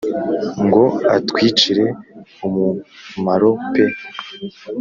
Ngo 0.65 0.83
atwicire 1.15 1.85
umumaro 2.45 3.49
pe! 3.71 3.85